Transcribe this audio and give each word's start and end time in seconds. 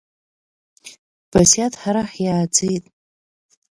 Басиаҭ 1.31 1.73
ҳара 1.81 2.03
ҳиааӡеит. 2.11 2.85